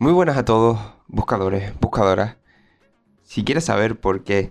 Muy 0.00 0.12
buenas 0.12 0.38
a 0.38 0.46
todos, 0.46 0.78
buscadores, 1.08 1.78
buscadoras. 1.78 2.36
Si 3.22 3.44
quieres 3.44 3.66
saber 3.66 4.00
por 4.00 4.24
qué 4.24 4.50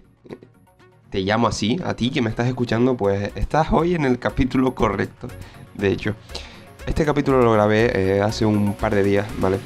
te 1.09 1.21
llamo 1.21 1.47
así, 1.47 1.79
a 1.83 1.95
ti 1.95 2.11
que 2.11 2.21
me 2.21 2.29
estás 2.29 2.47
escuchando, 2.47 2.95
pues 2.95 3.31
estás 3.33 3.69
hoy 3.71 3.95
en 3.95 4.05
el 4.05 4.19
capítulo 4.19 4.75
correcto. 4.75 5.27
De 5.73 5.89
hecho, 5.89 6.13
este 6.85 7.03
capítulo 7.03 7.41
lo 7.41 7.51
grabé 7.51 7.91
eh, 7.95 8.21
hace 8.21 8.45
un 8.45 8.75
par 8.75 8.93
de 8.93 9.01
días, 9.01 9.25
¿vale? 9.39 9.57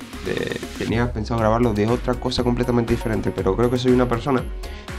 tenía 0.77 1.11
pensado 1.11 1.41
grabarlo 1.41 1.73
de 1.73 1.85
otra 1.87 2.13
cosa 2.13 2.45
completamente 2.45 2.93
diferente, 2.93 3.31
pero 3.35 3.53
creo 3.57 3.69
que 3.69 3.77
soy 3.77 3.91
una 3.91 4.07
persona 4.07 4.41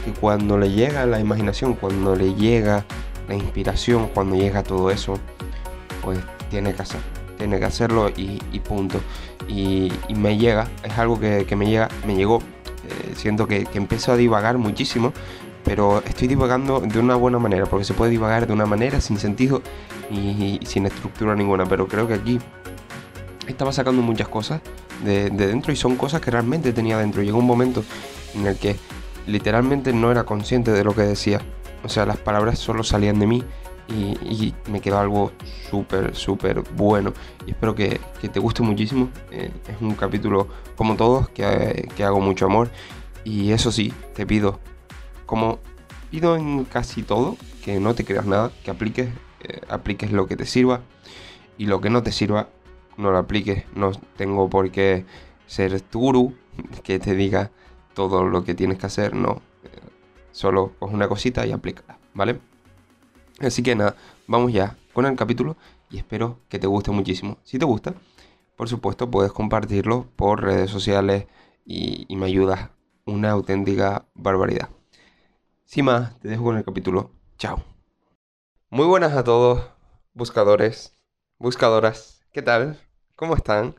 que 0.05 0.11
cuando 0.11 0.55
le 0.55 0.69
llega 0.69 1.07
la 1.07 1.19
imaginación, 1.19 1.73
cuando 1.73 2.15
le 2.15 2.35
llega 2.35 2.85
la 3.27 3.33
inspiración, 3.33 4.11
cuando 4.13 4.35
llega 4.35 4.61
todo 4.61 4.91
eso, 4.91 5.17
pues 6.03 6.19
tiene 6.51 6.75
que 6.75 6.83
hacer, 6.83 7.01
tiene 7.37 7.59
que 7.59 7.65
hacerlo 7.65 8.09
y, 8.15 8.39
punto. 8.59 8.99
Y, 9.47 9.91
me 10.15 10.37
llega, 10.37 10.67
es 10.83 10.97
algo 10.97 11.19
que, 11.19 11.45
me 11.55 11.67
llega, 11.67 11.89
me 12.05 12.15
llegó. 12.15 12.39
Eh, 12.39 13.13
siento 13.15 13.47
que, 13.47 13.65
que 13.65 13.77
empiezo 13.77 14.11
a 14.11 14.15
divagar 14.15 14.57
muchísimo, 14.57 15.11
pero 15.65 16.03
estoy 16.05 16.27
divagando 16.27 16.79
de 16.79 16.99
una 16.99 17.15
buena 17.15 17.39
manera, 17.39 17.65
porque 17.65 17.83
se 17.83 17.93
puede 17.93 18.11
divagar 18.11 18.45
de 18.47 18.53
una 18.53 18.67
manera 18.67 19.01
sin 19.01 19.17
sentido 19.17 19.61
y, 20.11 20.59
sin 20.63 20.85
estructura 20.85 21.35
ninguna, 21.35 21.65
pero 21.65 21.87
creo 21.87 22.07
que 22.07 22.13
aquí 22.13 22.39
estaba 23.47 23.73
sacando 23.73 24.01
muchas 24.01 24.27
cosas 24.27 24.61
de, 25.03 25.29
dentro 25.31 25.73
y 25.73 25.75
son 25.75 25.95
cosas 25.95 26.21
que 26.21 26.31
realmente 26.31 26.71
tenía 26.71 26.97
dentro. 26.97 27.23
Llegó 27.23 27.39
un 27.39 27.47
momento 27.47 27.83
en 28.35 28.45
el 28.45 28.57
que 28.57 28.77
literalmente 29.25 29.91
no 29.91 30.11
era 30.11 30.23
consciente 30.23 30.71
de 30.71 30.83
lo 30.83 30.93
que 30.93 31.01
decía, 31.01 31.41
o 31.83 31.89
sea, 31.89 32.05
las 32.05 32.17
palabras 32.17 32.59
solo 32.59 32.83
salían 32.83 33.19
de 33.19 33.27
mí 33.27 33.43
y, 33.87 34.53
me 34.69 34.81
quedó 34.81 34.99
algo 34.99 35.31
súper, 35.69 36.15
súper 36.15 36.61
bueno. 36.75 37.13
Y 37.45 37.51
espero 37.51 37.75
que, 37.75 37.99
te 38.21 38.39
guste 38.39 38.63
muchísimo. 38.63 39.09
Eh, 39.31 39.51
es 39.67 39.81
un 39.81 39.95
capítulo, 39.95 40.47
como 40.75 40.95
todos, 40.95 41.29
que, 41.29 41.87
que, 41.95 42.03
hago 42.03 42.19
mucho 42.19 42.45
amor. 42.45 42.69
Y 43.23 43.51
eso 43.51 43.71
sí, 43.71 43.93
te 44.13 44.25
pido, 44.25 44.59
como 45.25 45.59
pido 46.11 46.35
en 46.35 46.65
casi 46.65 47.03
todo, 47.03 47.37
que 47.63 47.79
no 47.79 47.95
te 47.95 48.05
creas 48.05 48.25
nada, 48.25 48.51
que 48.63 48.71
apliques, 48.71 49.09
eh, 49.43 49.61
apliques 49.69 50.11
lo 50.11 50.27
que 50.27 50.35
te 50.35 50.45
sirva. 50.45 50.81
Y 51.57 51.67
lo 51.67 51.79
que 51.79 51.89
no 51.89 52.03
te 52.03 52.11
sirva, 52.11 52.49
no 52.97 53.11
lo 53.11 53.17
apliques. 53.17 53.65
No 53.75 53.91
tengo 54.17 54.49
por 54.49 54.71
qué 54.71 55.05
ser 55.47 55.79
tu 55.81 55.99
gurú 55.99 56.35
que 56.83 56.99
te 56.99 57.15
diga 57.15 57.51
todo 57.93 58.25
lo 58.25 58.43
que 58.43 58.55
tienes 58.55 58.77
que 58.77 58.87
hacer. 58.87 59.15
No, 59.15 59.41
eh, 59.63 59.69
solo 60.31 60.73
una 60.79 61.07
cosita 61.07 61.45
y 61.45 61.51
aplícala, 61.51 61.97
¿vale? 62.13 62.39
Así 63.39 63.63
que 63.63 63.75
nada, 63.75 63.95
vamos 64.27 64.53
ya 64.53 64.77
con 64.93 65.05
el 65.05 65.15
capítulo 65.15 65.57
y 65.89 65.97
espero 65.97 66.39
que 66.47 66.57
te 66.57 66.67
guste 66.67 66.91
muchísimo. 66.91 67.37
Si 67.43 67.59
te 67.59 67.65
gusta, 67.65 67.93
por 68.55 68.69
supuesto, 68.69 69.11
puedes 69.11 69.33
compartirlo 69.33 70.07
por 70.15 70.41
redes 70.41 70.71
sociales 70.71 71.27
y, 71.65 72.07
me 72.15 72.27
ayudas 72.27 72.69
una 73.05 73.31
auténtica 73.31 74.05
barbaridad. 74.13 74.69
Sin 75.65 75.85
más, 75.85 76.17
te 76.19 76.29
dejo 76.29 76.45
con 76.45 76.57
el 76.57 76.63
capítulo. 76.63 77.11
Chao. 77.37 77.61
Muy 78.69 78.85
buenas 78.85 79.13
a 79.13 79.23
todos, 79.23 79.69
buscadores, 80.13 80.93
buscadoras. 81.37 82.21
¿Qué 82.31 82.41
tal? 82.41 82.79
¿Cómo 83.15 83.35
están? 83.35 83.75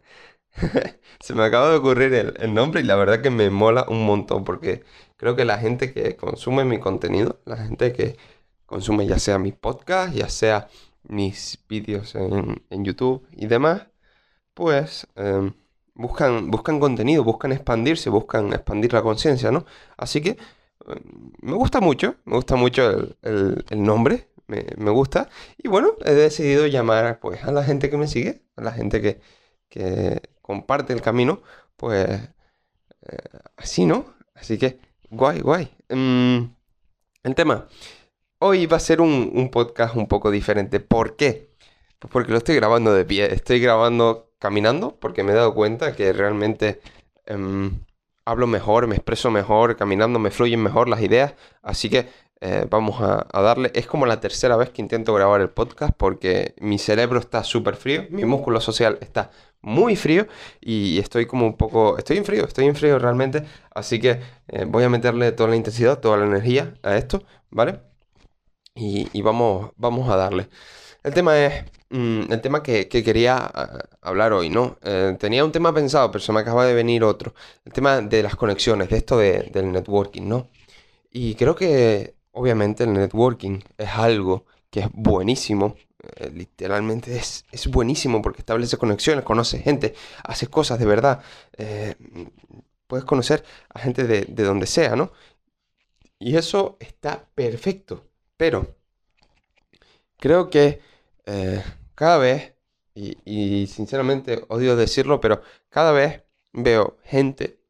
Se 1.21 1.35
me 1.35 1.45
acaba 1.45 1.71
de 1.71 1.77
ocurrir 1.77 2.13
el, 2.13 2.35
el, 2.39 2.53
nombre 2.53 2.81
y 2.83 2.85
la 2.85 2.97
verdad 2.97 3.23
que 3.23 3.31
me 3.31 3.49
mola 3.51 3.87
un 3.89 4.05
montón 4.05 4.45
porque 4.45 4.85
creo 5.17 5.37
que 5.37 5.45
la 5.45 5.59
gente 5.59 5.93
que 5.93 6.17
consume 6.17 6.65
mi 6.65 6.79
contenido, 6.79 7.41
la 7.45 7.57
gente 7.57 7.93
que 7.93 8.17
consume 8.67 9.07
ya 9.07 9.19
sea 9.19 9.39
mis 9.39 9.55
podcasts, 9.55 10.15
ya 10.17 10.29
sea 10.29 10.69
mis 11.09 11.59
vídeos 11.69 12.15
en, 12.15 12.85
YouTube 12.85 13.27
y 13.33 13.47
demás, 13.47 13.87
pues 14.55 15.07
em, 15.17 15.55
buscan, 15.95 16.51
buscan 16.51 16.81
contenido, 16.81 17.25
buscan 17.25 17.53
expandirse, 17.53 18.11
buscan 18.11 18.53
expandir 18.53 18.93
la 18.93 19.03
conciencia, 19.03 19.51
¿no? 19.51 19.65
Así 19.97 20.21
que 20.21 20.31
em, 20.87 21.33
me 21.43 21.55
gusta 21.55 21.81
mucho, 21.81 22.17
me 22.25 22.37
gusta 22.37 22.57
mucho 22.57 22.91
el, 23.23 23.65
nombre, 23.83 24.29
me, 24.47 24.91
gusta. 24.91 25.29
Y 25.59 25.69
bueno, 25.69 25.93
he 26.05 26.13
decidido 26.15 26.67
llamar 26.67 27.21
pues 27.21 27.45
a 27.45 27.53
la 27.53 27.65
gente 27.65 27.91
que 27.91 27.97
me 27.97 28.09
sigue, 28.09 28.43
a 28.57 28.63
la 28.63 28.73
gente 28.73 29.01
que, 29.01 29.21
comparte 30.43 30.93
el 30.93 31.03
camino, 31.03 31.43
pues 31.77 32.09
eh, 33.03 33.19
así, 33.57 33.85
¿no? 33.85 34.15
Así 34.35 34.59
que, 34.59 34.79
guay, 35.11 35.41
guay. 35.41 35.77
Em, 35.89 36.55
el 37.25 37.35
tema, 37.35 37.67
Hoy 38.39 38.67
va 38.67 38.77
a 38.77 38.81
ser 38.81 39.01
un, 39.01 39.49
podcast 39.51 39.97
un 39.97 40.09
poco 40.09 40.31
diferente. 40.31 40.79
¿Por 40.79 41.17
qué? 41.17 41.49
Pues 41.99 42.13
porque 42.13 42.33
lo 42.33 42.39
estoy 42.39 42.57
grabando 42.57 42.93
de 42.93 43.05
pie. 43.05 43.33
Estoy 43.33 43.61
grabando 43.61 44.31
caminando 44.39 44.97
porque 45.01 45.23
me 45.23 45.33
he 45.33 45.35
dado 45.35 45.55
cuenta 45.55 45.95
que 45.97 46.13
realmente 46.13 46.81
em, 47.25 47.81
hablo 48.27 48.47
mejor, 48.47 48.87
me 48.89 48.97
expreso 48.97 49.31
mejor, 49.31 49.77
caminando 49.77 50.19
me 50.19 50.31
fluyen 50.31 50.63
mejor 50.63 50.89
las 50.89 51.01
ideas. 51.01 51.35
Así 51.63 51.89
que 51.89 52.09
eh, 52.43 52.67
vamos 52.69 53.01
a, 53.01 53.27
darle. 53.33 53.73
Es 53.75 53.87
como 53.87 54.05
la 54.07 54.21
tercera 54.21 54.57
vez 54.57 54.71
que 54.71 54.83
intento 54.83 55.15
grabar 55.15 55.41
el 55.41 55.51
podcast 55.51 55.95
porque 55.97 56.55
mi 56.61 56.79
cerebro 56.79 57.19
está 57.21 57.43
súper 57.45 57.77
frío, 57.77 58.05
mi 58.11 58.27
músculo 58.27 58.61
social 58.61 58.99
está 59.01 59.31
muy 59.63 59.97
frío 59.97 60.27
y 60.61 60.99
estoy 60.99 61.27
como 61.27 61.47
un 61.47 61.57
poco... 61.57 61.97
Estoy 61.99 62.19
en 62.19 62.25
frío, 62.27 62.45
estoy 62.45 62.67
en 62.67 62.77
frío 62.77 62.99
realmente. 62.99 63.45
Así 63.75 63.99
que 64.01 64.21
eh, 64.49 64.67
voy 64.67 64.85
a 64.85 64.91
meterle 64.91 65.33
toda 65.33 65.49
la 65.51 65.57
intensidad, 65.57 66.01
toda 66.01 66.19
la 66.19 66.27
energía 66.27 66.75
a 66.83 66.97
esto, 66.97 67.25
¿vale? 67.51 67.96
Y, 68.77 69.23
vamos, 69.23 69.73
vamos 69.77 70.09
a 70.11 70.17
darle. 70.17 70.49
El 71.03 71.15
tema 71.15 71.39
es 71.39 71.65
mm, 71.91 72.33
el 72.33 72.41
tema 72.41 72.63
que, 72.63 72.89
quería 72.89 73.37
ah, 73.39 73.79
hablar 74.03 74.33
hoy, 74.33 74.51
¿no? 74.51 74.77
Eh, 74.83 75.17
tenía 75.19 75.45
un 75.45 75.53
tema 75.53 75.73
pensado, 75.75 76.11
pero 76.11 76.23
se 76.23 76.33
me 76.33 76.41
acaba 76.41 76.67
de 76.67 76.75
venir 76.75 77.05
otro. 77.05 77.35
El 77.65 77.73
tema 77.73 78.01
de 78.01 78.23
las 78.23 78.37
conexiones, 78.37 78.89
de 78.91 78.99
esto 78.99 79.19
del 79.19 79.73
networking, 79.73 80.23
¿no? 80.29 80.49
Y 81.11 81.35
creo 81.37 81.55
que 81.57 82.17
obviamente 82.33 82.85
el 82.85 82.93
networking 82.93 83.61
es 83.79 83.91
algo 83.91 84.47
que 84.71 84.81
es 84.81 84.89
buenísimo. 84.93 85.77
Eh, 86.17 86.31
literalmente 86.35 87.17
es, 87.17 87.45
buenísimo 87.71 88.23
porque 88.23 88.41
establece 88.41 88.77
conexiones, 88.77 89.25
conoces 89.25 89.63
gente, 89.63 89.95
haces 90.25 90.49
cosas 90.49 90.79
de 90.79 90.87
verdad. 90.87 91.23
Eh, 91.57 91.95
puedes 92.87 93.05
conocer 93.05 93.45
a 93.71 93.79
gente 93.81 94.05
de, 94.05 94.27
de 94.27 94.45
donde 94.45 94.67
sea, 94.67 94.97
¿no? 94.97 95.13
Y 96.19 96.37
eso 96.37 96.77
está 96.81 97.27
perfecto. 97.35 98.05
Pero 98.37 98.77
creo 100.19 100.51
que 100.51 100.81
eh, 101.27 101.63
cada 101.95 102.19
vez, 102.19 102.55
y, 102.95 103.67
sinceramente 103.67 104.45
odio 104.49 104.77
decirlo, 104.77 105.21
pero 105.21 105.43
cada 105.69 105.93
vez 105.93 106.23
veo 106.53 106.99
gente 107.05 107.61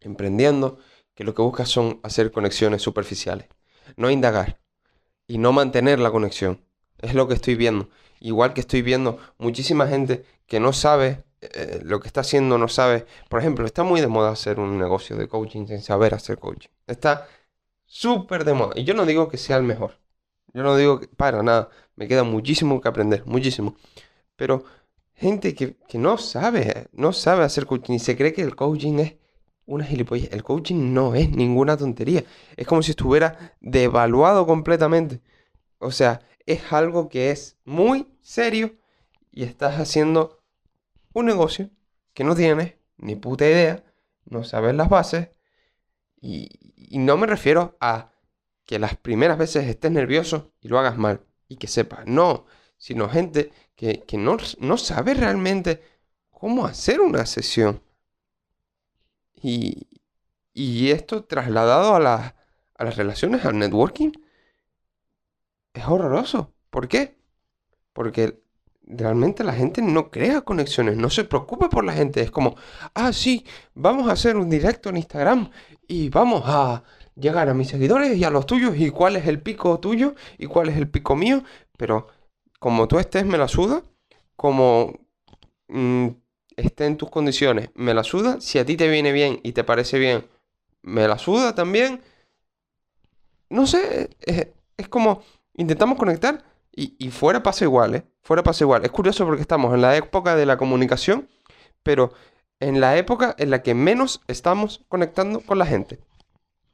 emprendiendo 0.00 0.78
que 1.14 1.24
lo 1.24 1.34
que 1.34 1.42
busca 1.42 1.64
son 1.64 2.00
hacer 2.02 2.32
conexiones 2.32 2.82
superficiales, 2.82 3.48
no 3.96 4.10
indagar 4.10 4.60
y 5.26 5.38
no 5.38 5.52
mantener 5.52 6.00
la 6.00 6.10
conexión. 6.10 6.60
Es 6.98 7.14
lo 7.14 7.28
que 7.28 7.34
estoy 7.34 7.54
viendo. 7.54 7.88
Igual 8.20 8.54
que 8.54 8.60
estoy 8.60 8.82
viendo 8.82 9.18
muchísima 9.38 9.86
gente 9.86 10.24
que 10.46 10.60
no 10.60 10.72
sabe 10.72 11.24
eh, 11.40 11.80
lo 11.84 12.00
que 12.00 12.08
está 12.08 12.20
haciendo, 12.20 12.58
no 12.58 12.68
sabe. 12.68 13.06
Por 13.28 13.40
ejemplo, 13.40 13.66
está 13.66 13.82
muy 13.82 14.00
de 14.00 14.06
moda 14.06 14.30
hacer 14.30 14.58
un 14.58 14.78
negocio 14.78 15.16
de 15.16 15.28
coaching 15.28 15.66
sin 15.66 15.82
saber 15.82 16.14
hacer 16.14 16.38
coaching. 16.38 16.70
Está 16.86 17.26
súper 17.86 18.44
de 18.44 18.54
moda. 18.54 18.72
Y 18.76 18.84
yo 18.84 18.94
no 18.94 19.06
digo 19.06 19.28
que 19.28 19.38
sea 19.38 19.56
el 19.56 19.62
mejor. 19.62 19.98
Yo 20.52 20.62
no 20.62 20.76
digo 20.76 21.00
que 21.00 21.08
para 21.08 21.42
nada. 21.42 21.68
Me 21.96 22.08
queda 22.08 22.24
muchísimo 22.24 22.80
que 22.80 22.88
aprender, 22.88 23.24
muchísimo. 23.26 23.76
Pero 24.36 24.64
gente 25.14 25.54
que, 25.54 25.76
no 25.94 26.18
sabe, 26.18 26.88
no 26.92 27.12
sabe 27.12 27.44
hacer 27.44 27.66
coaching 27.66 27.94
y 27.94 27.98
se 27.98 28.16
cree 28.16 28.32
que 28.32 28.42
el 28.42 28.56
coaching 28.56 28.98
es 28.98 29.14
una 29.66 29.84
gilipollez. 29.84 30.32
El 30.32 30.42
coaching 30.42 30.92
no 30.92 31.14
es 31.14 31.30
ninguna 31.30 31.76
tontería. 31.76 32.24
Es 32.56 32.66
como 32.66 32.82
si 32.82 32.92
estuviera 32.92 33.56
devaluado 33.60 34.46
completamente. 34.46 35.20
O 35.78 35.90
sea, 35.90 36.20
es 36.46 36.72
algo 36.72 37.08
que 37.08 37.30
es 37.30 37.58
muy 37.64 38.08
serio 38.20 38.74
y 39.30 39.44
estás 39.44 39.80
haciendo 39.80 40.40
un 41.12 41.26
negocio 41.26 41.70
que 42.12 42.24
no 42.24 42.34
tienes 42.34 42.74
ni 42.96 43.16
puta 43.16 43.44
idea, 43.44 43.84
no 44.24 44.44
sabes 44.44 44.74
las 44.74 44.88
bases 44.88 45.28
y, 46.24 46.48
y 46.74 46.98
no 46.98 47.18
me 47.18 47.26
refiero 47.26 47.76
a 47.80 48.10
que 48.64 48.78
las 48.78 48.96
primeras 48.96 49.36
veces 49.36 49.66
estés 49.68 49.90
nervioso 49.92 50.52
y 50.62 50.68
lo 50.68 50.78
hagas 50.78 50.96
mal 50.96 51.20
y 51.48 51.56
que 51.56 51.66
sepas, 51.66 52.06
no, 52.06 52.46
sino 52.78 53.10
gente 53.10 53.52
que, 53.76 54.02
no, 54.16 54.38
no, 54.58 54.78
sabe 54.78 55.12
realmente 55.12 55.82
cómo 56.30 56.64
hacer 56.64 57.02
una 57.02 57.26
sesión. 57.26 57.82
Y, 59.34 59.86
y 60.54 60.92
esto 60.92 61.24
trasladado 61.24 61.94
a, 61.94 62.34
a 62.74 62.84
las 62.84 62.96
relaciones, 62.96 63.44
al 63.44 63.58
networking, 63.58 64.12
es 65.74 65.84
horroroso. 65.86 66.54
¿Por 66.70 66.88
qué? 66.88 67.18
Porque 67.92 68.42
realmente 68.86 69.44
la 69.44 69.54
gente 69.54 69.82
no 69.82 70.10
crea 70.10 70.42
conexiones, 70.42 70.96
no 70.96 71.10
se 71.10 71.24
preocupa 71.24 71.68
por 71.68 71.84
la 71.84 71.92
gente. 71.92 72.20
Es 72.20 72.30
como, 72.30 72.56
ah, 72.94 73.12
sí, 73.12 73.44
vamos 73.74 74.08
a 74.08 74.12
hacer 74.12 74.36
un 74.36 74.50
directo 74.50 74.90
en 74.90 74.98
Instagram 74.98 75.50
y 75.86 76.08
vamos 76.10 76.42
a 76.46 76.82
llegar 77.16 77.48
a 77.48 77.54
mis 77.54 77.68
seguidores 77.68 78.16
y 78.16 78.24
a 78.24 78.30
los 78.30 78.46
tuyos 78.46 78.76
y 78.76 78.90
cuál 78.90 79.16
es 79.16 79.26
el 79.26 79.40
pico 79.40 79.78
tuyo 79.80 80.14
y 80.38 80.46
cuál 80.46 80.68
es 80.68 80.76
el 80.76 80.88
pico 80.88 81.16
mío. 81.16 81.44
Pero 81.76 82.08
como 82.58 82.88
tú 82.88 82.98
estés, 82.98 83.24
me 83.24 83.38
la 83.38 83.48
suda. 83.48 83.82
Como 84.36 84.98
mm, 85.68 86.08
esté 86.56 86.86
en 86.86 86.96
tus 86.96 87.10
condiciones, 87.10 87.70
me 87.74 87.94
la 87.94 88.04
suda. 88.04 88.40
Si 88.40 88.58
a 88.58 88.64
ti 88.64 88.76
te 88.76 88.88
viene 88.88 89.12
bien 89.12 89.40
y 89.42 89.52
te 89.52 89.64
parece 89.64 89.98
bien, 89.98 90.26
me 90.82 91.08
la 91.08 91.18
suda 91.18 91.54
también. 91.54 92.02
No 93.48 93.66
sé, 93.66 94.10
es 94.76 94.88
como 94.88 95.22
intentamos 95.54 95.98
conectar 95.98 96.42
y, 96.76 97.10
fuera 97.10 97.42
pasa 97.42 97.64
igual, 97.64 97.94
¿eh? 97.94 98.06
Fuera 98.22 98.42
pasa 98.42 98.64
igual. 98.64 98.84
Es 98.84 98.90
curioso 98.90 99.24
porque 99.24 99.42
estamos 99.42 99.72
en 99.74 99.82
la 99.82 99.96
época 99.96 100.34
de 100.34 100.46
la 100.46 100.56
comunicación, 100.56 101.28
pero 101.82 102.12
en 102.58 102.80
la 102.80 102.96
época 102.96 103.34
en 103.38 103.50
la 103.50 103.62
que 103.62 103.74
menos 103.74 104.22
estamos 104.26 104.84
conectando 104.88 105.40
con 105.40 105.58
la 105.58 105.66
gente. 105.66 106.00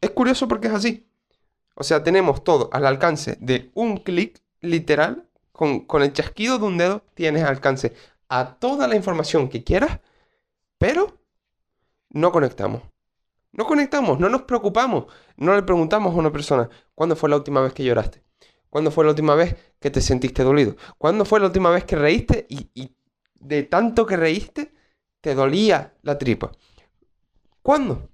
Es 0.00 0.10
curioso 0.10 0.48
porque 0.48 0.68
es 0.68 0.74
así. 0.74 1.06
O 1.74 1.84
sea, 1.84 2.02
tenemos 2.02 2.44
todo 2.44 2.70
al 2.72 2.86
alcance 2.86 3.36
de 3.40 3.70
un 3.74 3.98
clic 3.98 4.40
literal. 4.60 5.26
Con, 5.52 5.80
con, 5.80 6.02
el 6.02 6.14
chasquido 6.14 6.58
de 6.58 6.64
un 6.64 6.78
dedo 6.78 7.02
tienes 7.12 7.44
alcance 7.44 7.94
a 8.30 8.54
toda 8.54 8.88
la 8.88 8.96
información 8.96 9.50
que 9.50 9.62
quieras, 9.62 10.00
pero 10.78 11.18
no 12.08 12.32
conectamos. 12.32 12.82
No 13.52 13.66
conectamos, 13.66 14.18
no 14.18 14.28
nos 14.28 14.42
preocupamos, 14.42 15.06
no 15.36 15.54
le 15.54 15.62
preguntamos 15.62 16.14
a 16.14 16.18
una 16.18 16.30
persona, 16.30 16.70
¿cuándo 16.94 17.16
fue 17.16 17.28
la 17.28 17.36
última 17.36 17.60
vez 17.60 17.72
que 17.72 17.84
lloraste? 17.84 18.22
¿Cuándo 18.70 18.90
fue 18.90 19.04
la 19.04 19.10
última 19.10 19.34
vez 19.34 19.56
que 19.80 19.90
te 19.90 20.00
sentiste 20.00 20.44
dolido? 20.44 20.76
¿Cuándo 20.96 21.24
fue 21.24 21.40
la 21.40 21.46
última 21.46 21.70
vez 21.70 21.84
que 21.84 21.96
reíste 21.96 22.46
y, 22.48 22.70
y 22.74 22.94
de 23.34 23.64
tanto 23.64 24.06
que 24.06 24.16
reíste 24.16 24.72
te 25.20 25.34
dolía 25.34 25.94
la 26.02 26.16
tripa? 26.16 26.52
¿Cuándo? 27.62 28.08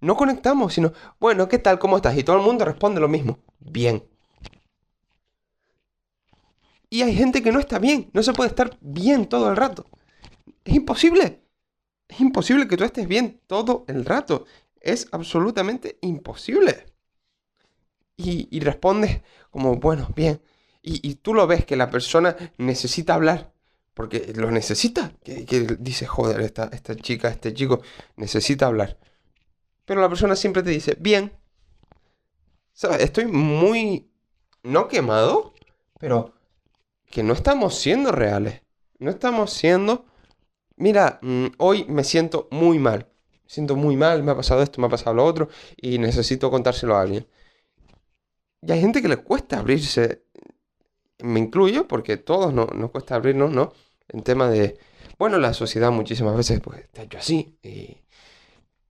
No 0.00 0.16
conectamos, 0.16 0.74
sino, 0.74 0.92
bueno, 1.18 1.48
¿qué 1.48 1.58
tal? 1.58 1.78
¿Cómo 1.78 1.96
estás? 1.96 2.16
Y 2.16 2.22
todo 2.22 2.36
el 2.36 2.42
mundo 2.42 2.64
responde 2.64 3.00
lo 3.00 3.08
mismo. 3.08 3.38
Bien. 3.58 4.04
Y 6.90 7.02
hay 7.02 7.14
gente 7.14 7.42
que 7.42 7.52
no 7.52 7.60
está 7.60 7.78
bien. 7.78 8.10
No 8.12 8.22
se 8.22 8.32
puede 8.32 8.50
estar 8.50 8.76
bien 8.80 9.26
todo 9.28 9.50
el 9.50 9.56
rato. 9.56 9.86
Es 10.64 10.74
imposible. 10.74 11.42
Es 12.08 12.20
imposible 12.20 12.68
que 12.68 12.76
tú 12.76 12.84
estés 12.84 13.06
bien 13.06 13.40
todo 13.46 13.84
el 13.88 14.04
rato. 14.04 14.46
Es 14.80 15.08
absolutamente 15.12 15.98
imposible. 16.00 16.86
Y, 18.18 18.60
respondes 18.60 19.22
como, 19.50 19.76
bueno, 19.76 20.10
bien. 20.14 20.42
Y, 20.82 21.14
tú 21.16 21.32
lo 21.34 21.46
ves 21.46 21.64
que 21.64 21.76
la 21.76 21.90
persona 21.90 22.36
necesita 22.58 23.14
hablar. 23.14 23.52
Porque 23.94 24.32
lo 24.34 24.50
necesita. 24.50 25.12
Que, 25.24 25.76
dice, 25.78 26.06
joder, 26.06 26.40
esta, 26.40 26.68
esta 26.72 26.94
chica, 26.96 27.28
este 27.28 27.54
chico 27.54 27.80
necesita 28.16 28.66
hablar 28.66 28.98
pero 29.88 30.02
la 30.02 30.08
persona 30.10 30.36
siempre 30.36 30.62
te 30.62 30.68
dice, 30.68 30.96
bien. 31.00 31.32
¿Sabes? 32.74 33.00
Estoy 33.00 33.24
muy... 33.24 34.12
No 34.62 34.86
quemado, 34.86 35.54
pero 35.98 36.34
que 37.10 37.22
no 37.22 37.32
estamos 37.32 37.74
siendo 37.78 38.12
reales. 38.12 38.60
No 38.98 39.10
estamos 39.10 39.50
siendo... 39.50 40.04
Mira, 40.76 41.18
mm, 41.22 41.46
hoy 41.56 41.86
me 41.88 42.04
siento 42.04 42.48
muy 42.50 42.78
mal. 42.78 43.08
Siento 43.46 43.76
muy 43.76 43.96
mal, 43.96 44.22
me 44.22 44.32
ha 44.32 44.36
pasado 44.36 44.62
esto, 44.62 44.78
me 44.78 44.88
ha 44.88 44.90
pasado 44.90 45.16
lo 45.16 45.24
otro, 45.24 45.48
y 45.74 45.98
necesito 45.98 46.50
contárselo 46.50 46.94
a 46.94 47.00
alguien. 47.00 47.26
Y 48.62 48.72
hay 48.72 48.80
gente 48.80 49.02
que 49.02 49.08
le 49.08 49.18
cuesta 49.18 49.58
abrirse. 49.58 50.24
Me 51.20 51.40
incluyo, 51.40 51.88
porque 51.88 52.16
todos 52.16 52.52
no, 52.52 52.66
nos 52.66 52.90
cuesta 52.90 53.14
abrirnos, 53.14 53.50
¿no? 53.50 53.72
En 54.08 54.22
tema 54.22 54.48
de... 54.48 54.78
Bueno, 55.18 55.38
la 55.38 55.52
sociedad 55.52 55.90
muchísimas 55.90 56.36
veces 56.36 56.60
pues, 56.60 56.84
ha 56.96 57.02
hecho 57.02 57.18
así. 57.18 57.58
Y 57.62 57.98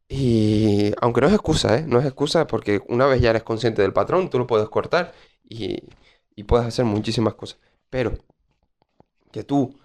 y 0.09 0.93
aunque 1.00 1.20
no 1.20 1.26
es 1.26 1.35
excusa, 1.35 1.76
¿eh? 1.76 1.85
No 1.87 2.00
es 2.00 2.06
excusa 2.06 2.47
porque 2.47 2.81
una 2.88 3.06
vez 3.06 3.20
ya 3.20 3.31
eres 3.31 3.43
consciente 3.43 3.82
del 3.82 3.93
patrón, 3.93 4.31
tú 4.31 4.38
lo 4.38 4.47
puedes 4.47 4.69
cortar 4.69 5.12
y, 5.44 5.82
y 6.35 6.44
puedes 6.44 6.67
hacer 6.67 6.87
muchísimas 6.87 7.35
cosas. 7.35 7.59
Pero 7.91 8.17
que 9.31 9.44
tú 9.44 9.79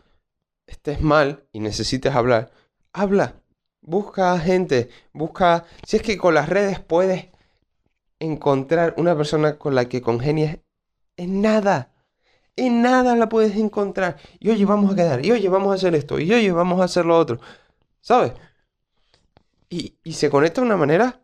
estés 0.65 1.01
mal 1.01 1.45
y 1.51 1.59
necesites 1.59 2.15
hablar, 2.15 2.51
habla. 2.93 3.35
Busca 3.81 4.39
gente, 4.39 4.89
busca... 5.11 5.65
Si 5.85 5.97
es 5.97 6.03
que 6.03 6.17
con 6.17 6.33
las 6.33 6.47
redes 6.47 6.79
puedes 6.79 7.27
encontrar 8.23 8.93
una 8.97 9.15
persona 9.15 9.57
con 9.57 9.75
la 9.75 9.85
que 9.89 10.01
congenies, 10.01 10.59
en 11.17 11.41
nada. 11.41 11.91
En 12.55 12.81
nada 12.81 13.15
la 13.15 13.29
puedes 13.29 13.55
encontrar. 13.57 14.17
Y 14.39 14.49
oye, 14.49 14.65
vamos 14.65 14.93
a 14.93 14.95
quedar. 14.95 15.25
Y 15.25 15.31
oye, 15.31 15.49
vamos 15.49 15.71
a 15.71 15.75
hacer 15.75 15.95
esto. 15.95 16.19
Y 16.19 16.31
oye, 16.33 16.51
vamos 16.51 16.79
a 16.81 16.85
hacer 16.85 17.05
lo 17.05 17.17
otro. 17.17 17.39
¿Sabes? 18.01 18.33
y, 20.03 20.13
se 20.13 20.29
conecta 20.29 20.61
de 20.61 20.67
una 20.67 20.77
manera 20.77 21.19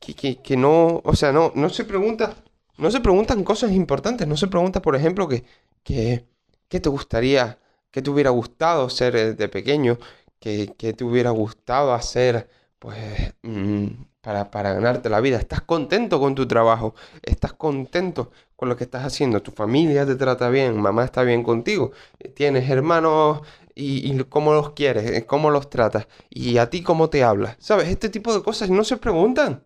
que, 0.00 0.56
no, 0.56 1.00
o 1.04 1.16
sea, 1.16 1.32
no, 1.32 1.52
no 1.54 1.70
se 1.70 1.84
pregunta, 1.84 2.36
no 2.78 2.90
se 2.90 3.00
preguntan 3.00 3.44
cosas 3.44 3.72
importantes, 3.72 4.26
no 4.26 4.36
se 4.36 4.48
pregunta, 4.48 4.82
por 4.82 4.96
ejemplo, 4.96 5.28
que, 5.28 5.44
que, 5.82 6.26
¿qué 6.68 6.80
te 6.80 6.88
gustaría, 6.88 7.58
qué 7.90 8.02
te 8.02 8.10
hubiera 8.10 8.30
gustado 8.30 8.90
ser 8.90 9.16
eh, 9.16 9.34
de 9.34 9.48
pequeño, 9.48 9.98
que, 10.40 10.66
te 10.76 11.04
hubiera 11.04 11.30
gustado 11.30 11.94
hacer, 11.94 12.50
pues, 12.78 13.34
mm, 13.42 13.86
para, 14.24 14.50
para 14.50 14.72
ganarte 14.72 15.08
la 15.08 15.20
vida. 15.20 15.38
¿Estás 15.38 15.60
contento 15.60 16.18
con 16.18 16.34
tu 16.34 16.48
trabajo? 16.48 16.94
¿Estás 17.22 17.52
contento 17.52 18.32
con 18.56 18.68
lo 18.68 18.76
que 18.76 18.84
estás 18.84 19.04
haciendo? 19.04 19.42
¿Tu 19.42 19.50
familia 19.50 20.06
te 20.06 20.16
trata 20.16 20.48
bien? 20.48 20.80
¿Mamá 20.80 21.04
está 21.04 21.22
bien 21.22 21.42
contigo? 21.42 21.92
¿Tienes 22.34 22.68
hermanos 22.70 23.42
y, 23.74 24.22
cómo 24.24 24.52
los 24.54 24.72
quieres, 24.72 25.10
eh, 25.10 25.26
cómo 25.26 25.50
los 25.50 25.68
tratas 25.68 26.06
y 26.30 26.58
a 26.58 26.70
ti 26.70 26.82
cómo 26.82 27.10
te 27.10 27.24
hablas. 27.24 27.56
¿Sabes? 27.58 27.88
Este 27.88 28.08
tipo 28.08 28.32
de 28.34 28.42
cosas 28.42 28.70
no 28.70 28.84
se 28.84 28.96
preguntan. 28.96 29.64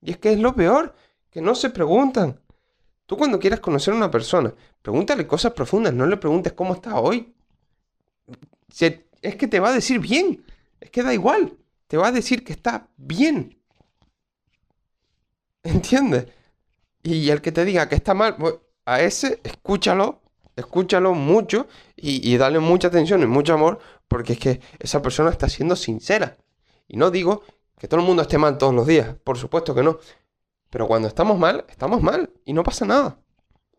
Y 0.00 0.12
es 0.12 0.18
que 0.18 0.32
es 0.32 0.38
lo 0.38 0.54
peor, 0.54 0.94
que 1.30 1.40
no 1.40 1.54
se 1.54 1.70
preguntan. 1.70 2.40
Tú 3.06 3.16
cuando 3.16 3.38
quieras 3.38 3.60
conocer 3.60 3.92
a 3.92 3.96
una 3.96 4.10
persona, 4.10 4.54
pregúntale 4.82 5.26
cosas 5.26 5.52
profundas, 5.52 5.92
no 5.92 6.06
le 6.06 6.16
preguntes 6.16 6.52
cómo 6.52 6.74
está 6.74 6.98
hoy. 6.98 7.34
es 9.20 9.36
que 9.36 9.48
te 9.48 9.60
va 9.60 9.68
a 9.68 9.72
decir 9.72 9.98
bien, 9.98 10.44
es 10.80 10.90
que 10.90 11.02
da 11.02 11.12
igual, 11.12 11.56
te 11.86 11.96
va 11.96 12.08
a 12.08 12.12
decir 12.12 12.44
que 12.44 12.52
está 12.52 12.88
bien. 12.96 13.58
¿Entiendes? 15.64 16.28
Y 17.02 17.28
el 17.30 17.42
que 17.42 17.52
te 17.52 17.64
diga 17.64 17.88
que 17.88 17.96
está 17.96 18.14
mal, 18.14 18.36
pues, 18.36 18.54
a 18.86 19.00
ese 19.00 19.40
escúchalo 19.44 20.20
escúchalo 20.56 21.14
mucho 21.14 21.66
y, 21.96 22.36
dale 22.36 22.58
mucha 22.58 22.88
atención 22.88 23.22
y 23.22 23.26
mucho 23.26 23.54
amor 23.54 23.78
porque 24.08 24.34
es 24.34 24.38
que 24.38 24.60
esa 24.78 25.02
persona 25.02 25.30
está 25.30 25.48
siendo 25.48 25.76
sincera. 25.76 26.36
Y 26.86 26.96
no 26.96 27.10
digo 27.10 27.42
que 27.78 27.88
todo 27.88 28.00
el 28.00 28.06
mundo 28.06 28.22
esté 28.22 28.38
mal 28.38 28.58
todos 28.58 28.74
los 28.74 28.86
días, 28.86 29.16
por 29.24 29.38
supuesto 29.38 29.74
que 29.74 29.82
no. 29.82 29.98
Pero 30.70 30.86
cuando 30.86 31.08
estamos 31.08 31.38
mal, 31.38 31.64
estamos 31.68 32.02
mal 32.02 32.30
y 32.44 32.52
no 32.52 32.62
pasa 32.62 32.84
nada. 32.84 33.18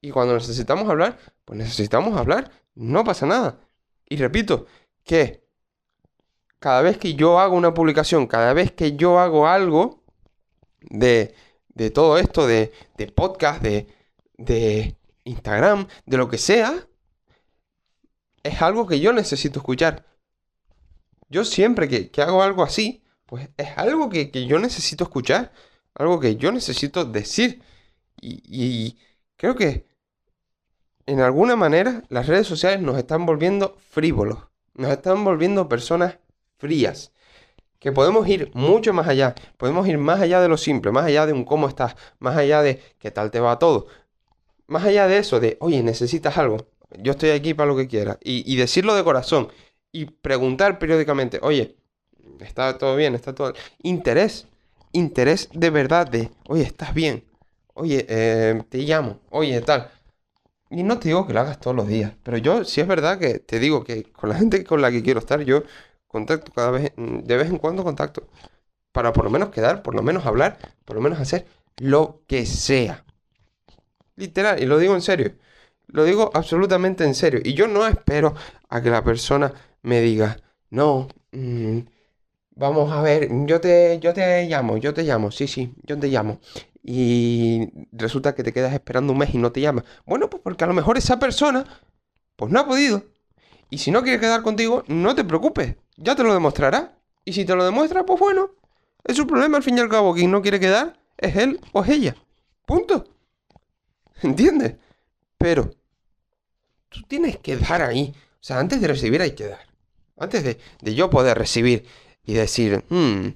Y 0.02 0.12
cuando 0.12 0.34
necesitamos 0.34 0.90
hablar, 0.90 1.18
pues 1.46 1.58
necesitamos 1.58 2.18
hablar, 2.18 2.52
no 2.74 3.04
pasa 3.04 3.26
nada. 3.26 3.60
Y 4.08 4.18
repito, 4.18 4.66
que 5.04 5.44
cada 6.60 6.82
vez 6.82 6.98
que 6.98 7.16
yo 7.16 7.40
hago 7.40 7.56
una 7.56 7.74
publicación, 7.74 8.28
cada 8.28 8.54
vez 8.54 8.72
que 8.72 8.96
yo 8.96 9.20
hago 9.20 9.48
algo 9.48 10.04
de, 10.82 11.36
de 11.76 11.92
todo 11.92 12.18
esto, 12.18 12.48
de, 12.48 12.72
de 12.98 13.08
podcast, 13.08 13.62
de, 13.62 13.88
de, 14.38 14.96
Instagram, 15.26 15.88
de 16.06 16.18
lo 16.18 16.30
que 16.30 16.38
sea, 16.38 16.88
es 18.44 18.62
algo 18.62 18.88
que 18.88 19.00
yo 19.00 19.12
necesito 19.12 19.60
escuchar. 19.60 20.06
Yo 21.30 21.44
siempre 21.44 21.90
que, 21.90 22.22
hago 22.22 22.44
algo 22.44 22.64
así, 22.64 23.04
pues 23.26 23.50
es 23.58 23.70
algo 23.78 24.10
que, 24.10 24.30
yo 24.48 24.60
necesito 24.60 25.04
escuchar, 25.04 25.52
algo 25.96 26.20
que 26.20 26.36
yo 26.36 26.52
necesito 26.52 27.06
decir. 27.06 27.62
Y, 28.22 28.98
creo 29.36 29.56
que 29.56 29.88
en 31.08 31.20
alguna 31.20 31.56
manera 31.56 32.04
las 32.10 32.28
redes 32.28 32.48
sociales 32.48 32.82
nos 32.82 32.98
están 32.98 33.26
volviendo 33.26 33.78
frívolos, 33.90 34.40
nos 34.74 34.92
están 34.92 35.24
volviendo 35.24 35.68
personas 35.68 36.20
frías 36.58 37.12
que 37.86 37.92
podemos 37.92 38.28
ir 38.28 38.50
mucho 38.56 38.94
más 38.94 39.08
allá, 39.08 39.36
podemos 39.58 39.88
ir 39.88 40.00
más 40.00 40.20
allá 40.20 40.42
de 40.42 40.48
lo 40.48 40.58
simple, 40.58 40.92
más 40.92 41.06
allá 41.06 41.28
de 41.28 41.34
un 41.34 41.46
cómo 41.46 41.68
estás, 41.68 41.96
más 42.18 42.36
allá 42.36 42.64
de 42.64 42.82
qué 42.98 43.12
tal 43.12 43.30
te 43.30 43.40
va 43.40 43.60
todo, 43.60 43.86
más 44.66 44.86
allá 44.86 45.08
de 45.08 45.20
eso, 45.20 45.40
de, 45.40 45.56
oye, 45.60 45.84
necesitas 45.84 46.36
algo, 46.40 46.66
yo 46.98 47.12
estoy 47.12 47.30
aquí 47.30 47.54
para 47.54 47.68
lo 47.68 47.78
que 47.78 47.88
quieras, 47.88 48.18
y, 48.24 48.56
decirlo 48.56 48.96
de 48.96 49.04
corazón, 49.04 49.50
y 49.92 50.06
preguntar 50.06 50.80
periódicamente, 50.80 51.38
oye, 51.44 51.76
está 52.40 52.76
todo 52.80 52.96
bien, 52.96 53.14
está 53.14 53.36
todo... 53.36 53.54
Interés, 53.84 54.48
interés 54.92 55.48
de 55.54 55.70
verdad 55.70 56.08
de, 56.08 56.32
oye, 56.48 56.64
estás 56.64 56.92
bien, 56.92 57.24
oye, 57.76 58.04
eh, 58.10 58.64
te 58.68 58.80
llamo, 58.80 59.20
oye, 59.30 59.62
tal. 59.62 59.92
Y 60.72 60.82
no 60.82 60.98
te 60.98 61.10
digo 61.10 61.28
que 61.28 61.34
lo 61.34 61.42
hagas 61.42 61.60
todos 61.60 61.76
los 61.76 61.88
días, 61.88 62.14
pero 62.24 62.38
yo 62.40 62.64
sí 62.64 62.82
es 62.82 62.88
verdad 62.88 63.20
que 63.20 63.38
te 63.38 63.60
digo 63.60 63.84
que 63.84 64.12
con 64.12 64.30
la 64.30 64.38
gente 64.38 64.64
con 64.64 64.82
la 64.82 64.90
que 64.90 65.04
quiero 65.04 65.20
estar, 65.20 65.42
yo 65.44 65.62
contacto 66.16 66.52
cada 66.54 66.72
vez, 66.72 66.94
de 66.96 67.36
vez 67.38 67.50
en 67.50 67.58
cuando 67.58 67.84
contacto, 67.84 68.28
para 68.94 69.12
por 69.14 69.26
lo 69.26 69.30
menos 69.30 69.50
quedar, 69.50 69.84
por 69.84 69.96
lo 69.96 70.02
menos 70.02 70.26
hablar, 70.26 70.58
por 70.86 70.96
lo 70.96 71.02
menos 71.02 71.20
hacer 71.20 71.46
lo 71.78 72.24
que 72.28 72.46
sea. 72.46 73.04
Literal, 74.16 74.62
y 74.62 74.66
lo 74.66 74.78
digo 74.78 74.96
en 74.96 75.02
serio. 75.02 75.36
Lo 75.88 76.06
digo 76.06 76.32
absolutamente 76.34 77.04
en 77.04 77.16
serio. 77.16 77.42
Y 77.44 77.54
yo 77.54 77.68
no 77.68 77.86
espero 77.86 78.34
a 78.70 78.82
que 78.82 78.90
la 78.90 79.04
persona 79.04 79.54
me 79.82 80.00
diga, 80.02 80.38
no, 80.70 81.10
mm, 81.32 81.80
vamos 82.56 82.92
a 82.92 83.02
ver, 83.02 83.30
yo 83.46 83.60
te, 83.62 84.00
yo 84.00 84.14
te 84.14 84.46
llamo, 84.48 84.78
yo 84.78 84.94
te 84.94 85.04
llamo, 85.04 85.32
sí, 85.32 85.48
sí, 85.48 85.74
yo 85.84 86.00
te 86.00 86.08
llamo. 86.08 86.40
Y 86.84 87.70
resulta 87.92 88.36
que 88.36 88.44
te 88.44 88.54
quedas 88.54 88.74
esperando 88.74 89.12
un 89.14 89.20
mes 89.20 89.34
y 89.34 89.38
no 89.40 89.52
te 89.52 89.62
llama. 89.62 89.84
Bueno, 90.06 90.30
pues 90.30 90.42
porque 90.44 90.64
a 90.64 90.68
lo 90.68 90.74
mejor 90.74 90.98
esa 90.98 91.20
persona, 91.20 91.66
pues 92.38 92.52
no 92.52 92.60
ha 92.62 92.68
podido. 92.68 93.04
Y 93.70 93.80
si 93.80 93.92
no 93.92 94.04
quiere 94.04 94.20
quedar 94.20 94.42
contigo, 94.44 94.84
no 94.88 95.16
te 95.16 95.24
preocupes, 95.24 95.76
ya 95.98 96.16
te 96.16 96.24
lo 96.24 96.34
demostrará. 96.34 96.98
Y 97.24 97.34
si 97.34 97.46
te 97.46 97.56
lo 97.56 97.66
demuestra, 97.66 98.06
pues 98.06 98.20
bueno, 98.20 98.52
es 99.04 99.18
su 99.18 99.26
problema 99.26 99.58
al 99.58 99.64
fin 99.64 99.78
y 99.78 99.82
al 99.82 99.90
cabo. 99.90 100.14
Quien 100.14 100.32
no 100.32 100.42
quiere 100.42 100.60
quedar 100.60 101.00
es 101.18 101.36
él 101.36 101.60
o 101.72 101.84
es 101.84 101.90
ella. 101.90 102.16
Punto. 102.66 103.06
¿Entiendes? 104.22 104.76
Pero 105.38 105.72
tú 106.90 107.02
tienes 107.08 107.38
que 107.38 107.58
dar 107.58 107.82
ahí. 107.82 108.14
O 108.16 108.44
sea, 108.44 108.60
antes 108.60 108.80
de 108.82 108.88
recibir 108.88 109.22
hay 109.22 109.32
que 109.32 109.48
dar. 109.48 109.66
Antes 110.18 110.44
de, 110.44 110.96
yo 110.96 111.10
poder 111.10 111.38
recibir 111.38 111.86
y 112.26 112.34
decir, 112.34 112.86
hmm, 112.90 113.28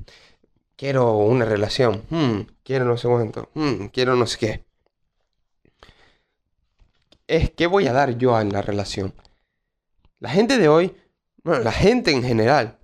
quiero 0.78 1.18
una 1.18 1.46
relación, 1.46 2.04
hmm, 2.10 2.42
quiero 2.63 2.86
no 2.86 2.98
sé 2.98 3.08
cuánto, 3.10 3.50
hmm, 3.54 3.88
quiero 3.88 4.16
no 4.16 4.25
sé 4.25 4.38
qué. 4.38 4.66
Es 7.28 7.51
que 7.51 7.68
voy 7.68 7.88
a 7.88 7.94
dar 7.94 8.18
yo 8.18 8.39
en 8.39 8.54
la 8.54 8.62
relación. 8.62 9.13
La 10.20 10.30
gente 10.30 10.58
de 10.58 10.70
hoy, 10.70 10.96
bueno, 11.43 11.63
la 11.63 11.72
gente 11.72 12.12
en 12.12 12.24
general, 12.24 12.77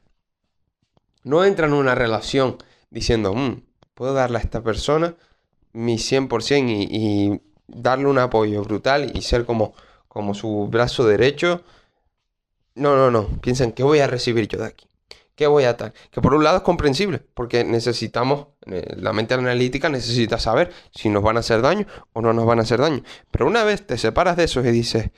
no 1.24 1.44
entra 1.44 1.68
en 1.68 1.74
una 1.74 1.96
relación 1.96 2.58
diciendo, 2.90 3.34
hmm, 3.34 3.64
puedo 3.94 4.14
darle 4.14 4.38
a 4.38 4.42
esta 4.42 4.62
persona 4.64 5.16
mi 5.74 5.98
100% 5.98 6.70
y, 6.70 6.88
y 6.90 7.42
darle 7.68 8.08
un 8.08 8.20
apoyo 8.20 8.64
brutal 8.64 9.12
y 9.16 9.22
ser 9.22 9.46
como, 9.46 9.74
como 10.08 10.34
su 10.34 10.68
brazo 10.68 11.06
derecho. 11.06 11.64
No, 12.76 12.96
no, 12.96 13.12
no. 13.12 13.28
Piensan, 13.42 13.72
¿qué 13.72 13.84
voy 13.84 14.00
a 14.00 14.08
recibir 14.08 14.48
yo 14.48 14.60
de 14.60 14.68
aquí? 14.68 14.88
¿Qué 15.36 15.48
voy 15.48 15.66
a 15.66 15.74
dar? 15.74 15.94
Que 16.12 16.22
por 16.22 16.34
un 16.34 16.44
lado 16.44 16.58
es 16.58 16.64
comprensible, 16.64 17.20
porque 17.34 17.66
necesitamos, 17.66 18.48
eh, 18.68 18.96
la 18.98 19.12
mente 19.12 19.34
analítica 19.34 19.90
necesita 19.90 20.40
saber 20.40 20.72
si 20.94 21.10
nos 21.10 21.24
van 21.24 21.38
a 21.38 21.42
hacer 21.42 21.62
daño 21.62 21.86
o 22.14 22.22
no 22.22 22.32
nos 22.34 22.46
van 22.46 22.60
a 22.60 22.62
hacer 22.62 22.80
daño. 22.80 23.04
Pero 23.32 23.48
una 23.48 23.64
vez 23.64 23.86
te 23.86 23.98
separas 23.98 24.38
de 24.38 24.46
eso 24.46 24.62
y 24.62 24.72
dices, 24.72 25.12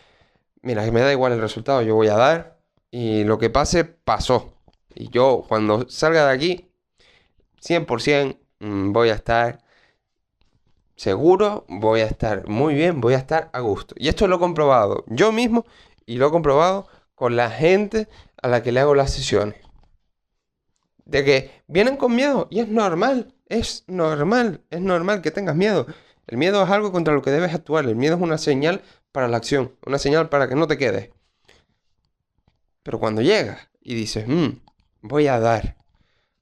mira, 0.61 0.83
que 0.85 0.91
me 0.91 1.01
da 1.01 1.11
igual 1.11 1.33
el 1.33 1.41
resultado, 1.41 1.81
yo 1.83 1.95
voy 1.95 2.07
a 2.07 2.15
dar 2.15 2.56
y 2.91 3.23
lo 3.23 3.37
que 3.37 3.49
pase, 3.49 3.85
pasó. 3.85 4.53
Y 4.95 5.09
yo 5.09 5.45
cuando 5.47 5.89
salga 5.89 6.27
de 6.27 6.33
aquí, 6.33 6.71
100% 7.61 8.37
mm, 8.59 8.91
voy 8.93 9.09
a 9.09 9.15
estar 9.15 9.63
seguro, 10.95 11.65
voy 11.69 12.01
a 12.01 12.05
estar 12.05 12.47
muy 12.47 12.73
bien, 12.73 12.99
voy 13.01 13.13
a 13.13 13.17
estar 13.17 13.49
a 13.53 13.59
gusto. 13.61 13.95
Y 13.97 14.09
esto 14.09 14.27
lo 14.27 14.37
he 14.37 14.39
comprobado 14.39 15.05
yo 15.07 15.31
mismo 15.31 15.65
y 16.05 16.17
lo 16.17 16.27
he 16.27 16.31
comprobado 16.31 16.87
con 17.15 17.35
la 17.35 17.49
gente 17.51 18.07
a 18.41 18.47
la 18.47 18.63
que 18.63 18.71
le 18.71 18.79
hago 18.81 18.95
las 18.95 19.11
sesiones. 19.13 19.57
De 21.05 21.23
que 21.23 21.51
vienen 21.67 21.97
con 21.97 22.15
miedo 22.15 22.47
y 22.49 22.59
es 22.59 22.67
normal, 22.67 23.33
es 23.47 23.85
normal, 23.87 24.61
es 24.69 24.81
normal 24.81 25.21
que 25.21 25.31
tengas 25.31 25.55
miedo. 25.55 25.87
El 26.27 26.37
miedo 26.37 26.63
es 26.63 26.69
algo 26.69 26.91
contra 26.91 27.13
lo 27.13 27.21
que 27.21 27.31
debes 27.31 27.53
actuar, 27.53 27.85
el 27.85 27.95
miedo 27.95 28.15
es 28.15 28.21
una 28.21 28.37
señal 28.37 28.81
para 29.11 29.27
la 29.29 29.37
acción, 29.37 29.75
una 29.85 29.97
señal 29.99 30.29
para 30.29 30.49
que 30.49 30.55
no 30.55 30.67
te 30.67 30.77
quedes. 30.77 31.11
Pero 32.87 33.01
cuando 33.01 33.21
llegas 33.21 33.67
y 33.81 33.95
dices, 33.95 34.25
mm, 34.29 34.61
voy 35.01 35.27
a 35.27 35.41
dar, 35.41 35.75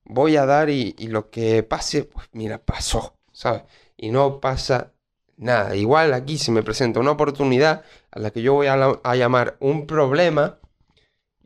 voy 0.03 0.37
a 0.37 0.45
dar 0.45 0.69
y, 0.69 0.93
lo 1.07 1.31
que 1.31 1.63
pase, 1.63 2.03
pues 2.03 2.27
mira, 2.33 2.59
pasó, 2.63 3.17
¿sabes? 3.31 3.63
y 3.97 4.11
no 4.11 4.39
pasa 4.39 4.93
nada. 5.37 5.75
Igual 5.75 6.13
aquí 6.13 6.37
se 6.37 6.51
me 6.51 6.61
presenta 6.61 6.99
una 6.99 7.09
oportunidad 7.09 7.83
a 8.11 8.19
la 8.19 8.29
que 8.29 8.43
yo 8.43 8.53
voy 8.53 8.67
a, 8.67 9.15
llamar 9.15 9.57
un 9.59 9.87
problema 9.87 10.59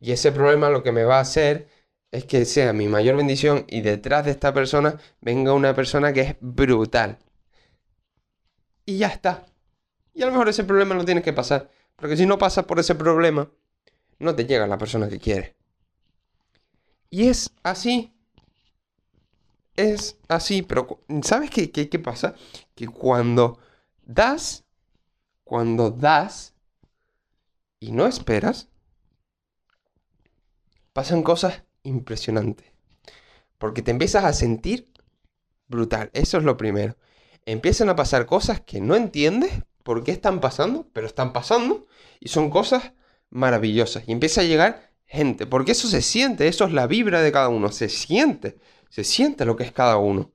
y 0.02 0.12
ese 0.12 0.34
problema 0.34 0.70
lo 0.70 0.84
que 0.84 0.92
me 0.92 1.06
va 1.06 1.20
a 1.20 1.22
hacer 1.22 1.70
es 2.12 2.26
que 2.26 2.44
sea 2.44 2.74
mi 2.74 2.90
mayor 2.90 3.16
bendición 3.16 3.64
y 3.70 3.80
detrás 3.80 4.26
de 4.26 4.32
esta 4.32 4.54
persona 4.54 5.00
venga 5.22 5.54
una 5.54 5.74
persona 5.74 6.12
que 6.12 6.22
es 6.22 6.36
brutal. 6.42 7.20
Y 8.86 8.98
ya 8.98 9.08
está. 9.08 9.46
Y 10.14 10.24
a 10.24 10.26
lo 10.26 10.34
mejor 10.34 10.50
ese 10.50 10.66
problema 10.66 10.94
lo 10.94 11.06
tienes 11.06 11.24
que 11.24 11.32
pasar. 11.32 11.70
Porque 11.96 12.18
si 12.18 12.26
no 12.26 12.38
pasas 12.38 12.66
por 12.66 12.80
ese 12.80 12.96
problema, 12.96 13.50
no 14.20 14.36
te 14.36 14.46
llega 14.46 14.68
la 14.68 14.78
persona 14.78 15.10
que 15.10 15.20
quieres. 15.20 15.56
Y 17.10 17.28
es 17.28 17.52
así 17.64 18.14
es 19.80 20.18
así, 20.28 20.62
pero 20.62 21.00
¿sabes 21.24 21.50
qué, 21.50 21.72
qué, 21.72 22.00
pasa? 22.00 22.36
Que 22.76 22.88
cuando 22.88 23.60
das, 24.06 24.66
cuando 25.46 25.90
das 25.90 26.54
y 27.80 27.94
no 27.94 28.06
esperas, 28.06 28.68
pasan 30.92 31.24
cosas 31.24 31.64
impresionantes. 31.84 32.68
Porque 33.58 33.82
te 33.82 33.92
empiezas 33.92 34.26
a 34.26 34.34
sentir 34.34 34.92
brutal. 35.70 36.10
Eso 36.14 36.38
es 36.38 36.44
lo 36.44 36.58
primero. 36.58 36.98
Empiezan 37.46 37.88
a 37.88 37.96
pasar 37.96 38.26
cosas 38.26 38.60
que 38.60 38.82
no 38.82 38.96
entiendes 38.96 39.64
por 39.84 40.04
qué 40.04 40.12
están 40.12 40.42
pasando, 40.42 40.88
pero 40.92 41.08
están 41.08 41.32
pasando 41.32 41.88
y 42.20 42.28
son 42.28 42.50
cosas 42.50 42.92
maravillosas. 43.30 44.04
Y 44.08 44.12
empieza 44.12 44.42
a 44.42 44.46
llegar 44.46 44.92
gente, 45.06 45.46
porque 45.46 45.72
eso 45.72 45.88
se 45.88 46.02
siente, 46.02 46.48
eso 46.48 46.66
es 46.66 46.74
la 46.74 46.88
vibra 46.88 47.22
de 47.22 47.32
cada 47.32 47.50
uno, 47.50 47.72
se 47.72 47.90
siente 47.90 48.58
se 48.90 49.04
siente 49.04 49.46
lo 49.46 49.56
que 49.56 49.64
es 49.64 49.72
cada 49.72 49.98
uno. 49.98 50.32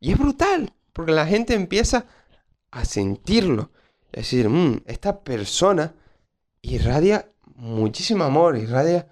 Y 0.00 0.12
es 0.12 0.18
brutal, 0.18 0.72
porque 0.92 1.12
la 1.12 1.26
gente 1.26 1.54
empieza 1.54 2.06
a 2.70 2.84
sentirlo. 2.84 3.70
Es 4.12 4.24
decir, 4.24 4.48
mm, 4.48 4.82
esta 4.86 5.22
persona 5.22 5.94
irradia 6.62 7.30
muchísimo 7.54 8.24
amor, 8.24 8.56
irradia 8.56 9.08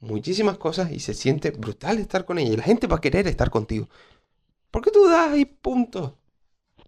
muchísimas 0.00 0.58
cosas 0.58 0.90
y 0.90 1.00
se 1.00 1.14
siente 1.14 1.50
brutal 1.50 1.98
estar 1.98 2.24
con 2.24 2.38
ella. 2.38 2.52
Y 2.52 2.56
la 2.56 2.62
gente 2.62 2.86
va 2.86 2.96
a 2.96 3.00
querer 3.00 3.26
estar 3.28 3.50
contigo. 3.50 3.88
¿Por 4.70 4.82
qué 4.82 4.90
tú 4.90 5.06
das 5.06 5.32
ahí 5.32 5.44
punto? 5.44 6.18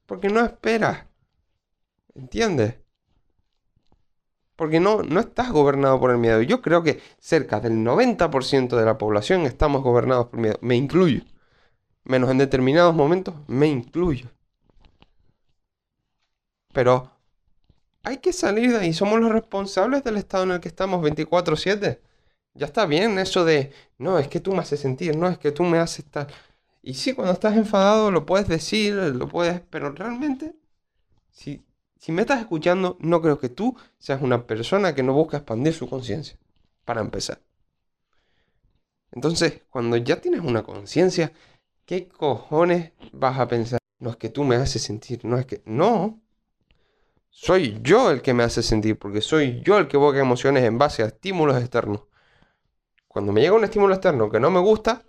Porque 0.06 0.28
no 0.28 0.44
esperas. 0.44 1.06
¿Entiendes? 2.14 2.74
Porque 4.56 4.80
no, 4.80 5.02
no 5.02 5.20
estás 5.20 5.52
gobernado 5.52 6.00
por 6.00 6.10
el 6.10 6.18
miedo. 6.18 6.42
Yo 6.42 6.62
creo 6.62 6.82
que 6.82 7.00
cerca 7.18 7.60
del 7.60 7.74
90% 7.84 8.76
de 8.76 8.84
la 8.84 8.98
población 8.98 9.42
estamos 9.42 9.82
gobernados 9.82 10.26
por 10.28 10.40
miedo. 10.40 10.58
Me 10.62 10.76
incluyo. 10.76 11.22
Menos 12.04 12.30
en 12.30 12.38
determinados 12.38 12.94
momentos, 12.94 13.34
me 13.46 13.66
incluyo. 13.66 14.28
Pero 16.72 17.10
hay 18.02 18.18
que 18.18 18.32
salir 18.32 18.70
de 18.70 18.78
ahí. 18.78 18.92
Somos 18.92 19.20
los 19.20 19.32
responsables 19.32 20.04
del 20.04 20.16
estado 20.16 20.44
en 20.44 20.52
el 20.52 20.60
que 20.60 20.68
estamos 20.68 21.02
24/7. 21.02 22.00
Ya 22.54 22.66
está 22.66 22.86
bien 22.86 23.18
eso 23.18 23.44
de, 23.44 23.72
no, 23.98 24.18
es 24.18 24.28
que 24.28 24.40
tú 24.40 24.52
me 24.52 24.60
haces 24.60 24.80
sentir, 24.80 25.16
no, 25.16 25.28
es 25.28 25.38
que 25.38 25.52
tú 25.52 25.62
me 25.64 25.78
haces 25.78 26.00
estar. 26.06 26.28
Y 26.82 26.94
sí, 26.94 27.14
cuando 27.14 27.32
estás 27.32 27.56
enfadado 27.56 28.10
lo 28.10 28.26
puedes 28.26 28.48
decir, 28.48 28.94
lo 28.94 29.28
puedes, 29.28 29.60
pero 29.70 29.90
realmente, 29.92 30.54
si 31.30 31.65
si 31.98 32.12
me 32.12 32.22
estás 32.22 32.40
escuchando, 32.40 32.96
no 33.00 33.20
creo 33.22 33.38
que 33.38 33.48
tú 33.48 33.76
seas 33.98 34.22
una 34.22 34.46
persona 34.46 34.94
que 34.94 35.02
no 35.02 35.12
busca 35.12 35.38
expandir 35.38 35.74
su 35.74 35.88
conciencia, 35.88 36.38
para 36.84 37.00
empezar. 37.00 37.40
Entonces, 39.12 39.62
cuando 39.70 39.96
ya 39.96 40.20
tienes 40.20 40.40
una 40.40 40.62
conciencia, 40.62 41.32
¿qué 41.84 42.08
cojones 42.08 42.92
vas 43.12 43.38
a 43.38 43.48
pensar? 43.48 43.78
No 43.98 44.10
es 44.10 44.16
que 44.16 44.28
tú 44.28 44.44
me 44.44 44.56
haces 44.56 44.82
sentir, 44.82 45.24
no 45.24 45.38
es 45.38 45.46
que... 45.46 45.62
No. 45.64 46.20
Soy 47.30 47.78
yo 47.82 48.10
el 48.10 48.22
que 48.22 48.34
me 48.34 48.42
hace 48.42 48.62
sentir, 48.62 48.98
porque 48.98 49.20
soy 49.20 49.62
yo 49.62 49.78
el 49.78 49.88
que 49.88 49.96
evoca 49.96 50.18
emociones 50.18 50.64
en 50.64 50.78
base 50.78 51.02
a 51.02 51.06
estímulos 51.06 51.56
externos. 51.58 52.02
Cuando 53.08 53.32
me 53.32 53.40
llega 53.40 53.54
un 53.54 53.64
estímulo 53.64 53.94
externo 53.94 54.30
que 54.30 54.40
no 54.40 54.50
me 54.50 54.60
gusta, 54.60 55.02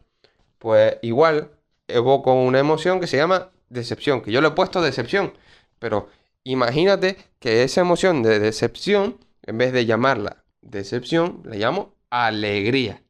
pues 0.57 0.97
igual 1.01 1.51
evoco 1.87 2.33
una 2.33 2.59
emoción 2.59 2.99
que 2.99 3.07
se 3.07 3.17
llama 3.17 3.51
decepción, 3.69 4.21
que 4.21 4.31
yo 4.31 4.41
le 4.41 4.49
he 4.49 4.51
puesto 4.51 4.81
decepción, 4.81 5.33
pero 5.79 6.07
Imagínate 6.47 7.17
que 7.39 7.63
esa 7.63 7.81
emoción 7.81 8.23
de 8.23 8.39
decepción, 8.39 9.17
en 9.43 9.57
vez 9.57 9.73
de 9.73 9.85
llamarla 9.85 10.45
decepción, 10.61 11.41
la 11.43 11.57
llamo 11.57 11.93
alegría. 12.09 13.03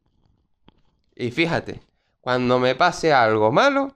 Y 1.16 1.30
fíjate, 1.30 1.82
cuando 2.20 2.58
me 2.58 2.74
pase 2.74 3.14
algo 3.14 3.52
malo, 3.52 3.96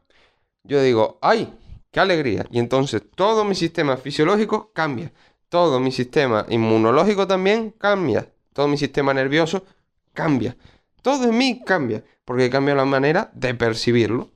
yo 0.64 0.80
digo, 0.84 1.18
¡ay! 1.24 1.52
¡Qué 1.90 2.00
alegría! 2.00 2.46
Y 2.52 2.60
entonces 2.60 3.02
todo 3.16 3.44
mi 3.44 3.56
sistema 3.56 3.98
fisiológico 3.98 4.72
cambia. 4.74 5.12
Todo 5.50 5.80
mi 5.80 5.92
sistema 5.92 6.46
inmunológico 6.48 7.26
también 7.26 7.72
cambia. 7.72 8.32
Todo 8.54 8.68
mi 8.68 8.78
sistema 8.78 9.12
nervioso 9.12 9.66
cambia. 10.14 10.56
Todo 11.02 11.24
en 11.24 11.36
mí 11.36 11.64
cambia. 11.66 12.04
Porque 12.26 12.52
cambia 12.52 12.76
la 12.76 12.86
manera 12.86 13.32
de 13.34 13.56
percibirlo. 13.56 14.30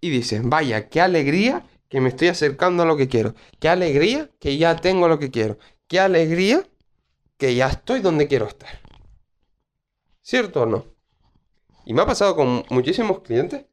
Y 0.00 0.10
dices, 0.10 0.40
vaya, 0.42 0.88
qué 0.88 1.00
alegría 1.00 1.69
que 1.90 2.00
me 2.00 2.08
estoy 2.08 2.28
acercando 2.28 2.84
a 2.84 2.86
lo 2.86 2.96
que 2.96 3.08
quiero. 3.08 3.34
Qué 3.58 3.68
alegría 3.68 4.30
que 4.38 4.56
ya 4.56 4.76
tengo 4.76 5.08
lo 5.08 5.18
que 5.18 5.30
quiero. 5.30 5.58
Qué 5.88 5.98
alegría 5.98 6.64
que 7.36 7.54
ya 7.54 7.68
estoy 7.68 8.00
donde 8.00 8.28
quiero 8.28 8.46
estar. 8.46 8.80
¿Cierto 10.22 10.62
o 10.62 10.66
no? 10.66 10.86
Y 11.84 11.92
me 11.92 12.02
ha 12.02 12.06
pasado 12.06 12.36
con 12.36 12.64
muchísimos 12.70 13.20
clientes 13.20 13.66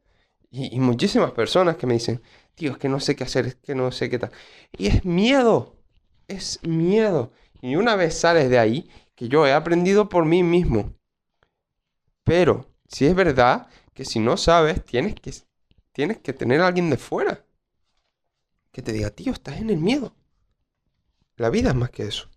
y, 0.50 0.80
muchísimas 0.80 1.32
personas 1.32 1.78
que 1.78 1.86
me 1.86 1.94
dicen, 1.94 2.22
tío, 2.56 2.72
es 2.72 2.78
que 2.80 2.90
no 2.90 3.00
sé 3.00 3.16
qué 3.16 3.24
hacer, 3.24 3.46
es 3.46 3.56
que 3.56 3.76
no 3.76 3.92
sé 3.92 4.10
qué 4.10 4.18
tal. 4.18 4.32
Y 4.76 4.88
es 4.88 5.06
miedo, 5.06 5.76
es 6.28 6.60
miedo. 6.64 7.32
Y 7.62 7.76
una 7.76 7.96
vez 7.96 8.18
sales 8.18 8.50
de 8.50 8.58
ahí, 8.58 8.90
que 9.14 9.28
yo 9.28 9.46
he 9.46 9.54
aprendido 9.54 10.10
por 10.10 10.26
mí 10.26 10.42
mismo. 10.42 10.94
Pero 12.24 12.66
si 12.88 13.06
es 13.06 13.14
verdad 13.14 13.68
que 13.94 14.06
si 14.06 14.20
no 14.20 14.38
sabes, 14.38 14.84
tienes 14.84 15.14
que, 15.16 15.32
tienes 15.92 16.18
que 16.18 16.34
tener 16.34 16.62
a 16.62 16.68
alguien 16.68 16.90
de 16.90 16.98
fuera 16.98 17.47
que 18.77 18.84
te 18.84 18.93
diga, 18.93 19.10
tío, 19.10 19.31
estás 19.34 19.57
en 19.57 19.72
el 19.72 19.79
miedo. 19.79 20.13
La 21.36 21.50
vida 21.50 21.69
es 21.69 21.75
más 21.75 21.89
que 21.89 22.03
eso. 22.03 22.29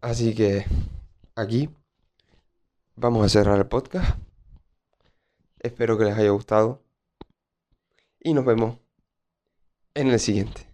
Así 0.00 0.32
que 0.32 0.64
aquí 1.34 1.70
vamos 2.94 3.26
a 3.26 3.28
cerrar 3.28 3.58
el 3.58 3.66
podcast. 3.66 4.16
Espero 5.58 5.98
que 5.98 6.04
les 6.04 6.16
haya 6.16 6.30
gustado. 6.30 6.80
Y 8.20 8.32
nos 8.32 8.44
vemos 8.44 8.78
en 9.94 10.10
el 10.10 10.20
siguiente. 10.20 10.67